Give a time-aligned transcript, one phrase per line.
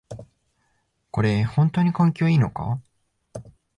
[1.11, 2.81] これ、ほんとに環境にいいのか？